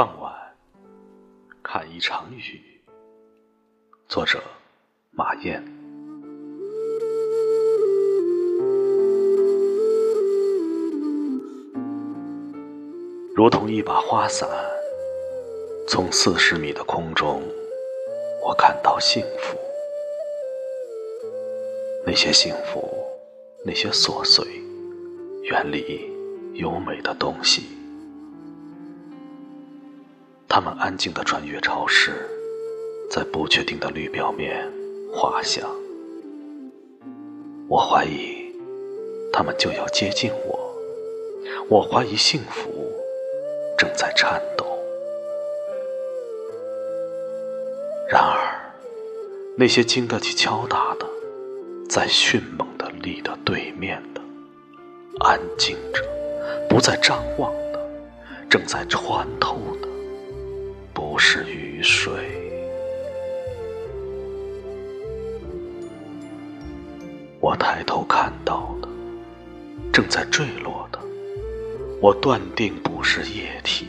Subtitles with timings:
[0.00, 0.32] 傍晚，
[1.62, 2.58] 看一场雨。
[4.08, 4.42] 作者：
[5.10, 5.62] 马燕。
[13.36, 14.48] 如同一把花伞，
[15.86, 17.42] 从四十米的空中，
[18.42, 19.58] 我看到幸福。
[22.06, 22.90] 那些幸福，
[23.66, 24.46] 那些琐碎，
[25.42, 26.10] 远离
[26.54, 27.66] 优美的东西。
[30.62, 32.12] 他们安静地穿越潮湿，
[33.08, 34.70] 在不确定的绿表面
[35.10, 35.66] 滑翔。
[37.66, 38.52] 我怀疑，
[39.32, 40.76] 他们就要接近我。
[41.70, 42.70] 我怀疑幸福
[43.78, 44.66] 正在颤抖。
[48.06, 48.60] 然而，
[49.56, 51.06] 那些经得起敲打的，
[51.88, 54.20] 在迅猛的力的对面的，
[55.20, 56.04] 安静着，
[56.68, 57.80] 不再张望的，
[58.50, 59.79] 正在穿透的。
[61.22, 62.10] 是雨水，
[67.38, 68.88] 我抬头看到的，
[69.92, 70.98] 正在坠落的，
[72.00, 73.86] 我断定不是液体。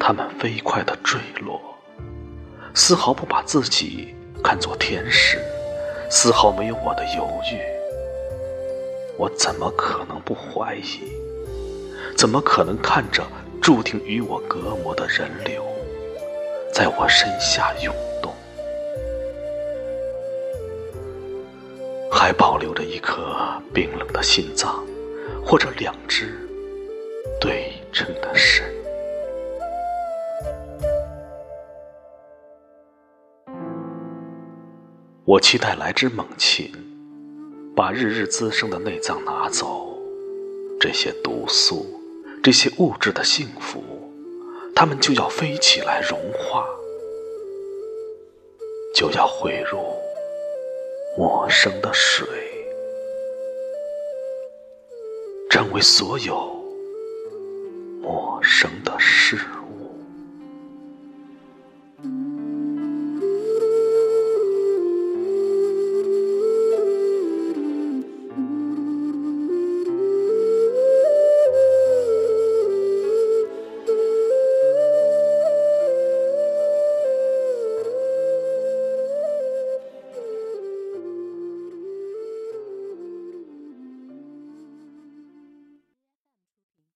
[0.00, 1.60] 它们飞快的坠落，
[2.72, 5.38] 丝毫不把自己看作天使，
[6.10, 7.60] 丝毫没有我的犹豫。
[9.18, 11.00] 我怎么可能不怀疑？
[12.16, 13.22] 怎么可能看着？
[13.62, 15.64] 注定与我隔膜的人流，
[16.74, 18.34] 在我身下涌动，
[22.10, 23.22] 还保留着一颗
[23.72, 24.84] 冰冷的心脏，
[25.46, 26.36] 或者两只
[27.40, 28.66] 对称的肾。
[35.24, 36.72] 我期待来只猛禽，
[37.76, 39.96] 把日日滋生的内脏拿走，
[40.80, 42.01] 这些毒素。
[42.42, 43.80] 这些物质的幸福，
[44.74, 46.66] 它们就要飞起来融化，
[48.92, 49.78] 就要汇入
[51.16, 52.26] 陌生的水，
[55.48, 56.34] 成为所有
[58.00, 59.36] 陌生的事
[59.68, 59.81] 物。